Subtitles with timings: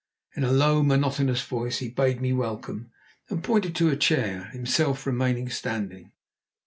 [0.35, 2.89] In a low, monotonous voice he bade me welcome,
[3.29, 6.11] and pointed to a chair, himself remaining standing.